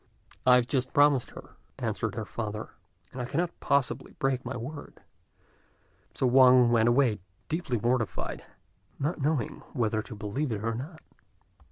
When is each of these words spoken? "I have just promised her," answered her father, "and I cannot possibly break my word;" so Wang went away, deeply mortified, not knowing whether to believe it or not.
"I 0.47 0.55
have 0.55 0.65
just 0.65 0.93
promised 0.95 1.29
her," 1.29 1.57
answered 1.77 2.15
her 2.15 2.25
father, 2.25 2.69
"and 3.11 3.21
I 3.21 3.25
cannot 3.25 3.59
possibly 3.59 4.13
break 4.13 4.43
my 4.43 4.57
word;" 4.57 5.01
so 6.15 6.25
Wang 6.25 6.71
went 6.71 6.89
away, 6.89 7.19
deeply 7.49 7.79
mortified, 7.79 8.43
not 8.97 9.21
knowing 9.21 9.61
whether 9.73 10.01
to 10.01 10.15
believe 10.15 10.51
it 10.51 10.63
or 10.63 10.73
not. 10.73 11.01